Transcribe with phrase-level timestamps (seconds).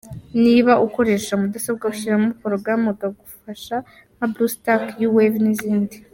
[0.43, 3.75] Niba ukoresha mudasobwa ushyiramo porogaramu igufasha
[4.15, 5.95] nka Bluestacks, YouWave n’izindi.